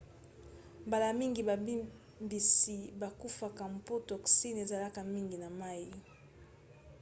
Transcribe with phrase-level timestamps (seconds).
[0.87, 5.87] mbala mingi bambisi bakufaka mpo toxine ezalaka mingi na mai